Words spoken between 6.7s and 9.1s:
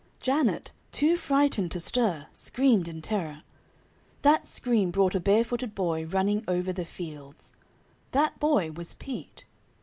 the fields. That boy was